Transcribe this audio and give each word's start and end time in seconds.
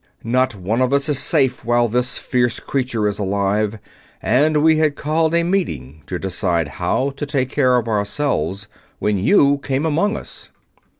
Not 0.23 0.55
one 0.55 0.81
of 0.81 0.93
us 0.93 1.09
is 1.09 1.19
safe 1.19 1.63
while 1.63 1.87
this 1.87 2.17
fierce 2.17 2.59
creature 2.59 3.07
is 3.07 3.19
alive, 3.19 3.77
and 4.19 4.63
we 4.63 4.77
had 4.77 4.95
called 4.95 5.35
a 5.35 5.43
meeting 5.43 6.01
to 6.07 6.17
decide 6.17 6.67
how 6.81 7.11
to 7.11 7.23
take 7.27 7.51
care 7.51 7.77
of 7.77 7.87
ourselves 7.87 8.67
when 8.97 9.19
you 9.19 9.59
came 9.59 9.85
among 9.85 10.17
us." 10.17 10.49